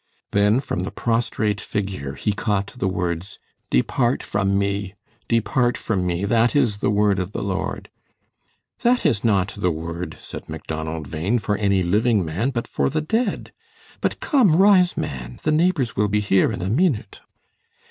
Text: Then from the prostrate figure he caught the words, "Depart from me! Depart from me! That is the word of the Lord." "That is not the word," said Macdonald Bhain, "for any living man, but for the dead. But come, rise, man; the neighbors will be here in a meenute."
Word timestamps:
Then 0.31 0.61
from 0.61 0.79
the 0.79 0.89
prostrate 0.89 1.61
figure 1.61 2.15
he 2.15 2.33
caught 2.33 2.73
the 2.75 2.87
words, 2.87 3.37
"Depart 3.69 4.23
from 4.23 4.57
me! 4.57 4.95
Depart 5.27 5.77
from 5.77 6.07
me! 6.07 6.25
That 6.25 6.55
is 6.55 6.77
the 6.79 6.89
word 6.89 7.19
of 7.19 7.33
the 7.33 7.43
Lord." 7.43 7.87
"That 8.81 9.05
is 9.05 9.23
not 9.23 9.53
the 9.55 9.69
word," 9.69 10.17
said 10.19 10.49
Macdonald 10.49 11.11
Bhain, 11.11 11.37
"for 11.37 11.55
any 11.55 11.83
living 11.83 12.25
man, 12.25 12.49
but 12.49 12.67
for 12.67 12.89
the 12.89 13.01
dead. 13.01 13.53
But 13.99 14.19
come, 14.19 14.55
rise, 14.55 14.97
man; 14.97 15.39
the 15.43 15.51
neighbors 15.51 15.95
will 15.95 16.07
be 16.07 16.19
here 16.19 16.51
in 16.51 16.63
a 16.63 16.67
meenute." 16.67 17.21